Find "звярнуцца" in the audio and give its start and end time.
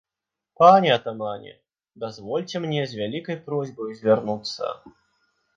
4.01-4.75